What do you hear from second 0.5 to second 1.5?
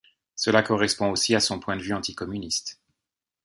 correspond aussi à